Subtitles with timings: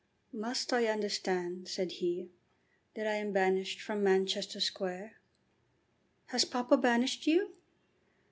[0.33, 2.31] "Must I understand," said he,
[2.95, 5.13] "that I am banished from Manchester Square?"
[6.29, 7.53] "Has papa banished you?"